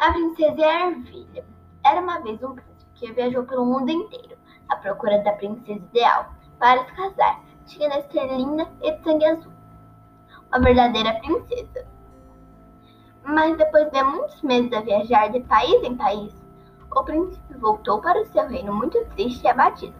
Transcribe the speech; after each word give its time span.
A 0.00 0.12
princesa 0.12 0.56
e 0.56 0.64
a 0.64 0.86
ervilha. 0.88 1.44
Era 1.84 2.00
uma 2.00 2.20
vez 2.20 2.42
um 2.42 2.54
príncipe 2.54 2.90
que 2.94 3.12
viajou 3.12 3.44
pelo 3.44 3.66
mundo 3.66 3.90
inteiro 3.90 4.34
à 4.70 4.76
procura 4.76 5.18
da 5.18 5.32
princesa 5.32 5.78
ideal 5.78 6.32
para 6.58 6.86
se 6.86 6.92
casar. 6.94 7.42
Tinha 7.66 7.90
de 7.90 8.10
ser 8.10 8.26
linda 8.34 8.66
e 8.80 8.92
de 8.92 9.04
sangue 9.04 9.26
azul. 9.26 9.52
Uma 10.48 10.60
verdadeira 10.60 11.20
princesa. 11.20 11.86
Mas 13.24 13.58
depois 13.58 13.90
de 13.90 14.02
muitos 14.02 14.40
meses 14.40 14.72
a 14.72 14.80
viajar 14.80 15.28
de 15.32 15.40
país 15.40 15.82
em 15.84 15.94
país, 15.94 16.34
o 16.90 17.04
príncipe 17.04 17.54
voltou 17.58 18.00
para 18.00 18.22
o 18.22 18.26
seu 18.32 18.48
reino 18.48 18.72
muito 18.72 19.04
triste 19.14 19.44
e 19.44 19.48
abatido, 19.48 19.94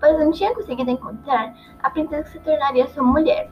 pois 0.00 0.18
não 0.18 0.32
tinha 0.32 0.54
conseguido 0.54 0.90
encontrar 0.90 1.54
a 1.82 1.90
princesa 1.90 2.22
que 2.22 2.30
se 2.30 2.40
tornaria 2.40 2.86
sua 2.86 3.02
mulher. 3.02 3.50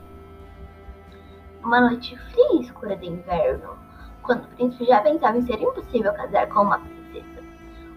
Uma 1.63 1.81
noite 1.81 2.17
fria 2.17 2.53
e 2.53 2.61
escura 2.61 2.95
de 2.95 3.05
inverno, 3.05 3.77
quando 4.23 4.45
o 4.45 4.47
príncipe 4.55 4.85
já 4.85 5.01
pensava 5.01 5.37
em 5.37 5.45
ser 5.45 5.61
impossível 5.61 6.13
casar 6.13 6.47
com 6.47 6.61
uma 6.61 6.79
princesa. 6.79 7.43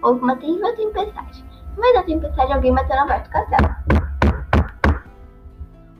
Houve 0.03 0.21
uma 0.21 0.37
terrível 0.37 0.77
tempestade. 0.77 1.45
No 1.75 1.81
meio 1.81 1.95
da 1.95 2.03
tempestade, 2.03 2.53
alguém 2.53 2.75
bateu 2.75 2.97
na 2.97 3.07
porta 3.07 3.23
do 3.23 3.31
castelo. 3.31 3.77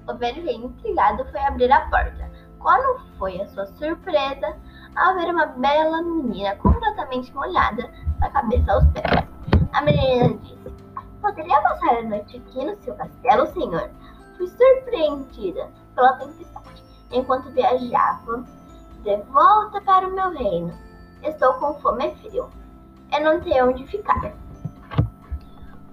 O 0.09 0.15
velho 0.15 0.43
rei, 0.45 0.57
intrigado, 0.57 1.25
foi 1.31 1.41
abrir 1.41 1.71
a 1.73 1.81
porta. 1.89 2.31
Quando 2.59 3.01
foi 3.19 3.41
a 3.41 3.47
sua 3.49 3.67
surpresa 3.67 4.57
ao 4.97 5.15
ver 5.15 5.31
uma 5.31 5.47
bela 5.47 6.03
menina 6.03 6.57
completamente 6.57 7.33
molhada 7.35 7.91
da 8.19 8.31
cabeça 8.31 8.73
aos 8.73 8.85
pés. 8.89 9.29
A 9.73 9.83
menina 9.83 10.35
disse: 10.39 10.75
Poderia 11.21 11.61
passar 11.61 11.99
a 11.99 12.03
noite 12.03 12.39
aqui 12.39 12.65
no 12.65 12.77
seu 12.83 12.95
castelo, 12.95 13.47
senhor? 13.49 13.91
Fui 14.37 14.49
surpreendida 14.49 15.69
pela 15.95 16.15
tempestade 16.15 16.83
enquanto 17.13 17.51
viajava 17.51 18.45
volta 19.15 19.81
para 19.83 20.09
o 20.09 20.13
meu 20.13 20.31
reino. 20.31 20.73
Estou 21.23 21.55
com 21.55 21.75
fome 21.81 22.09
e 22.09 22.17
frio. 22.17 22.51
Eu 23.13 23.21
não 23.21 23.41
tenho 23.41 23.69
onde 23.69 23.87
ficar. 23.87 24.35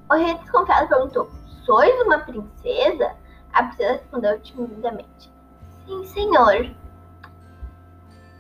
O 0.10 0.16
rei 0.16 0.34
desconfiado 0.40 0.88
perguntou: 0.88 1.30
Sois 1.64 2.02
uma 2.02 2.20
princesa? 2.20 3.16
A 3.54 3.64
princesa 3.64 3.94
respondeu 3.94 4.42
timidamente: 4.42 5.32
Sim, 5.86 6.06
senhor. 6.06 6.74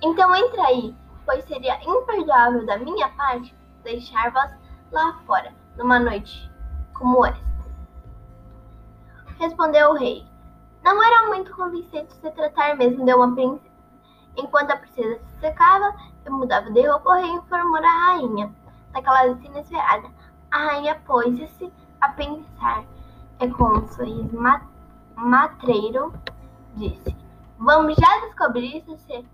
Então 0.01 0.35
entra 0.35 0.63
aí, 0.63 0.95
pois 1.25 1.45
seria 1.45 1.79
imperdoável 1.83 2.65
da 2.65 2.77
minha 2.77 3.09
parte 3.09 3.55
deixar-vos 3.83 4.51
lá 4.91 5.19
fora 5.25 5.53
numa 5.77 5.99
noite 5.99 6.51
como 6.93 7.25
esta. 7.25 7.43
Respondeu 9.39 9.91
o 9.91 9.97
rei: 9.97 10.25
Não 10.83 11.01
era 11.03 11.27
muito 11.27 11.55
convincente 11.55 12.13
se 12.13 12.31
tratar 12.31 12.75
mesmo 12.75 13.05
de 13.05 13.13
uma 13.13 13.33
princesa. 13.33 13.72
Enquanto 14.35 14.71
a 14.71 14.77
princesa 14.77 15.19
se 15.19 15.39
secava 15.39 15.95
e 16.25 16.29
mudava 16.29 16.71
de 16.71 16.87
roupa, 16.87 17.09
o 17.09 17.13
rei 17.13 17.31
informou 17.31 17.77
a 17.77 18.07
rainha 18.07 18.51
daquela 18.91 19.33
vista 19.33 19.47
inesperada. 19.47 20.07
A 20.51 20.57
rainha 20.57 20.95
pôs-se 21.05 21.71
a 22.01 22.09
pensar 22.09 22.83
e 23.39 23.49
com 23.49 23.65
um 23.65 23.87
sorriso 23.87 24.37
matreiro 25.15 26.13
disse: 26.75 27.15
Vamos 27.57 27.95
já 27.95 28.19
descobrir 28.25 28.83
se 28.85 28.97
se 28.97 29.25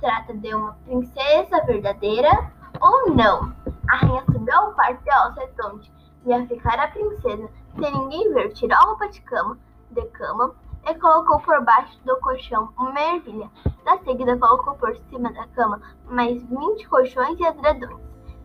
trata 0.00 0.34
de 0.34 0.54
uma 0.54 0.74
princesa 0.84 1.64
verdadeira 1.66 2.52
ou 2.80 3.14
não. 3.14 3.54
A 3.90 3.96
rainha 3.96 4.24
subiu 4.26 4.54
ao 4.54 4.72
quarto 4.72 5.02
de 5.02 5.10
Alcetonte 5.10 5.92
e 6.24 6.30
ia 6.30 6.46
ficar 6.46 6.78
a 6.78 6.88
princesa 6.88 7.48
sem 7.78 7.92
ninguém 7.92 8.32
ver. 8.32 8.52
Tirou 8.52 8.76
a 8.76 8.82
roupa 8.82 9.08
de 9.08 9.20
cama, 9.22 9.58
de 9.90 10.02
cama 10.08 10.54
e 10.86 10.94
colocou 10.96 11.40
por 11.40 11.64
baixo 11.64 11.98
do 12.04 12.16
colchão 12.20 12.68
uma 12.78 13.00
ervilha. 13.00 13.50
Na 13.84 13.98
seguida, 13.98 14.38
colocou 14.38 14.74
por 14.74 14.96
cima 15.08 15.32
da 15.32 15.46
cama 15.48 15.80
mais 16.06 16.42
vinte 16.44 16.88
colchões 16.88 17.38
e 17.38 17.44
edredões, 17.44 18.00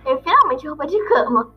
e 0.06 0.18
finalmente 0.22 0.68
roupa 0.68 0.88
de 0.88 1.00
cama. 1.08 1.52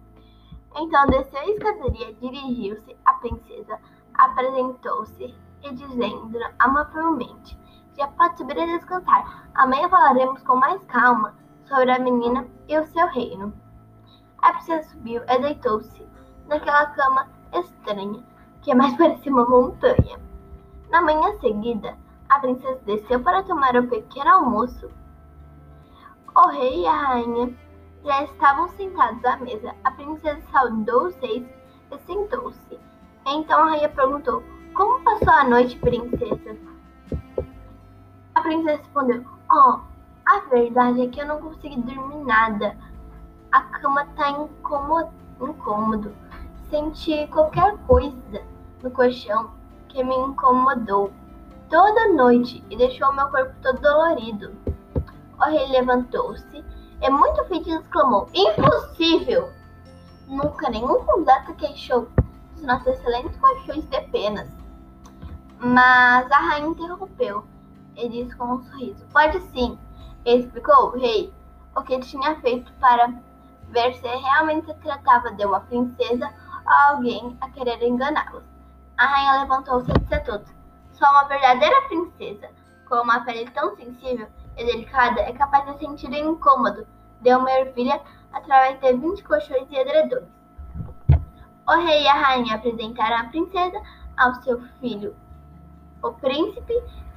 Então 0.77 1.07
desceu 1.07 1.39
a 1.39 1.47
escadaria, 1.47 2.15
dirigiu-se 2.15 2.97
à 3.05 3.15
princesa, 3.15 3.79
apresentou-se 4.15 5.35
e 5.63 5.75
dizendo 5.75 6.39
amavelmente: 6.59 7.59
Já 7.97 8.09
pode 8.09 8.39
subir 8.39 8.57
e 8.57 8.67
descansar. 8.67 9.49
Amanhã 9.55 9.89
falaremos 9.89 10.43
com 10.43 10.57
mais 10.57 10.83
calma 10.85 11.35
sobre 11.67 11.91
a 11.91 11.99
menina 11.99 12.47
e 12.69 12.79
o 12.79 12.87
seu 12.87 13.07
reino. 13.09 13.53
A 14.39 14.53
princesa 14.55 14.89
subiu 14.91 15.23
e 15.29 15.39
deitou-se 15.39 16.07
naquela 16.47 16.87
cama 16.87 17.29
estranha, 17.53 18.25
que 18.63 18.75
mais 18.75 18.95
parecia 18.99 19.31
uma 19.31 19.49
montanha. 19.49 20.32
Na 20.93 21.01
manhã 21.01 21.33
seguida, 21.41 21.97
a 22.29 22.39
princesa 22.39 22.79
desceu 22.85 23.19
para 23.21 23.43
tomar 23.45 23.75
o 23.77 23.89
pequeno 23.89 24.29
almoço. 24.29 24.91
O 26.37 26.49
rei 26.49 26.83
e 26.83 26.87
a 26.87 26.93
rainha 26.93 27.55
já 28.05 28.25
estavam 28.25 28.69
sentados 28.69 29.25
à 29.25 29.39
mesa. 29.39 29.75
A 29.85 29.91
princesa 29.93 30.43
saudou 30.53 31.07
os 31.07 31.17
reis 31.17 31.47
e 31.91 31.99
sentou-se. 32.01 32.79
Então 33.27 33.59
a 33.59 33.71
rainha 33.71 33.89
perguntou: 33.89 34.43
Como 34.75 35.03
passou 35.03 35.31
a 35.31 35.45
noite, 35.45 35.79
princesa? 35.79 36.59
A 38.35 38.43
princesa 38.43 38.77
respondeu: 38.77 39.25
Oh, 39.51 39.81
a 40.27 40.41
verdade 40.51 41.07
é 41.07 41.09
que 41.09 41.23
eu 41.23 41.27
não 41.27 41.41
consegui 41.41 41.81
dormir 41.81 42.23
nada. 42.27 42.77
A 43.51 43.63
cama 43.63 44.05
tá 44.15 44.29
incômodo. 44.29 45.11
incômodo. 45.41 46.15
Senti 46.69 47.27
qualquer 47.29 47.79
coisa 47.87 48.43
no 48.83 48.91
colchão 48.91 49.62
que 49.93 50.03
me 50.03 50.17
incomodou 50.17 51.13
toda 51.71 52.09
noite 52.09 52.65
e 52.71 52.77
deixou 52.77 53.13
meu 53.13 53.29
corpo 53.29 53.55
todo 53.63 53.81
dolorido. 53.81 54.53
O 55.39 55.45
rei 55.45 55.69
levantou-se 55.69 56.65
e, 57.01 57.11
muito 57.11 57.45
feliz, 57.45 57.67
exclamou: 57.67 58.29
Impossível! 58.33 59.51
Nunca 60.27 60.71
nenhum 60.71 61.05
convidado 61.05 61.55
queixou 61.55 62.09
dos 62.55 62.63
nossos 62.63 62.87
excelentes 62.87 63.37
colchões 63.37 63.85
de 63.85 64.01
penas. 64.09 64.49
Mas 65.59 66.31
a 66.31 66.39
rainha 66.39 66.69
interrompeu 66.69 67.45
e 67.97 68.09
disse 68.09 68.35
com 68.37 68.45
um 68.55 68.63
sorriso: 68.65 69.05
Pode 69.13 69.41
sim, 69.53 69.79
explicou 70.25 70.87
o 70.87 70.99
rei 70.99 71.33
o 71.77 71.83
que 71.83 71.99
tinha 72.01 72.35
feito 72.41 72.73
para 72.75 73.13
ver 73.69 73.95
se 73.95 74.07
realmente 74.07 74.67
se 74.67 74.75
tratava 74.75 75.33
de 75.33 75.45
uma 75.45 75.61
princesa 75.61 76.31
ou 76.65 76.95
alguém 76.95 77.37
a 77.41 77.51
querer 77.51 77.83
enganá-los. 77.83 78.52
A 79.03 79.07
rainha 79.07 79.41
levantou-se 79.41 79.91
e 79.91 80.21
todos: 80.21 80.49
Só 80.93 81.11
uma 81.11 81.25
verdadeira 81.25 81.75
princesa, 81.89 82.49
com 82.89 83.03
uma 83.03 83.19
pele 83.25 83.51
tão 83.51 83.75
sensível 83.75 84.29
e 84.57 84.65
delicada, 84.65 85.23
é 85.23 85.33
capaz 85.33 85.67
de 85.67 85.79
sentir 85.85 86.09
o 86.09 86.15
incômodo 86.15 86.87
de 87.21 87.35
uma 87.35 87.51
ervilha 87.51 88.01
através 88.33 88.79
de 88.79 88.93
vinte 88.93 89.25
colchões 89.25 89.67
e 89.69 89.77
edredões. 89.77 90.29
O 91.69 91.85
rei 91.85 92.05
e 92.05 92.07
a 92.07 92.15
rainha 92.15 92.55
apresentaram 92.55 93.17
a 93.17 93.25
princesa 93.25 93.83
ao 94.17 94.37
seu 94.37 94.63
filho, 94.79 95.17
o 96.01 96.13
príncipe. 96.13 96.73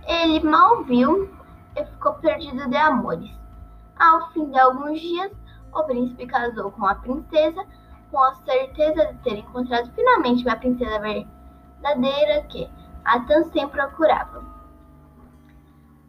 Ele 0.07 0.39
mal 0.39 0.83
viu 0.85 1.31
e 1.75 1.85
ficou 1.85 2.13
perdido 2.13 2.67
de 2.67 2.77
amores. 2.77 3.29
Ao 3.99 4.31
fim 4.31 4.49
de 4.49 4.57
alguns 4.57 4.99
dias, 4.99 5.31
o 5.71 5.83
príncipe 5.83 6.25
casou 6.25 6.71
com 6.71 6.87
a 6.87 6.95
princesa, 6.95 7.63
com 8.09 8.23
a 8.23 8.33
certeza 8.33 9.05
de 9.05 9.19
ter 9.19 9.37
encontrado 9.37 9.91
finalmente 9.93 10.43
uma 10.43 10.55
princesa 10.55 10.99
verdadeira 10.99 11.35
que 12.49 12.69
a 13.03 13.19
tanto 13.21 13.69
procurava. 13.69 14.43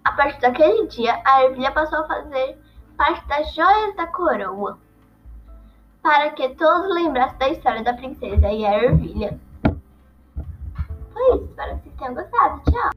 A 0.05 0.13
partir 0.13 0.41
daquele 0.41 0.87
dia, 0.87 1.21
a 1.25 1.45
ervilha 1.45 1.73
passou 1.73 2.01
a 2.01 2.07
fazer 2.07 2.59
parte 2.97 3.27
das 3.29 3.55
joias 3.55 3.97
da 3.97 4.07
coroa, 4.07 4.79
para 6.03 6.31
que 6.31 6.49
todos 6.51 6.95
lembrassem 6.95 7.39
da 7.39 7.49
história 7.49 7.83
da 7.83 7.95
princesa 7.95 8.49
e 8.51 8.65
a 8.65 8.85
ervilha. 8.85 9.39
Foi 11.13 11.35
isso, 11.35 11.45
espero 11.45 11.79
que 11.79 11.83
vocês 11.83 11.97
tenham 11.99 12.15
gostado. 12.15 12.63
Tchau! 12.71 12.91